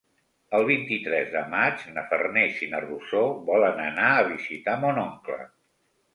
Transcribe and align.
El 0.59 0.63
vint-i-tres 0.69 1.29
de 1.33 1.43
maig 1.51 1.83
na 1.97 2.05
Farners 2.13 2.65
i 2.69 2.71
na 2.73 2.81
Rosó 2.87 3.23
volen 3.51 3.83
anar 3.91 4.09
a 4.17 4.27
visitar 4.33 4.77
mon 4.87 5.01
oncle. 5.07 5.41